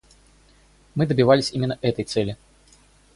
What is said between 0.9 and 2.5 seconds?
Мы добивались именно этой цели.